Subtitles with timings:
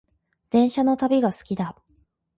[0.49, 1.75] 電車の旅が好きだ